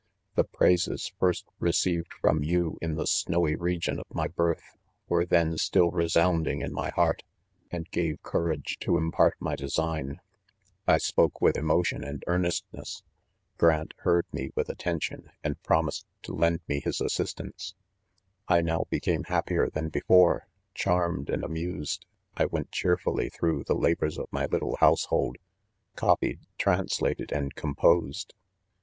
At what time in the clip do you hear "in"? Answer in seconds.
2.81-2.95, 6.71-6.73